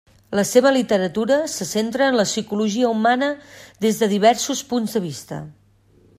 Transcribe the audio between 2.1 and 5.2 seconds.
en la psicologia humana des de diversos punts de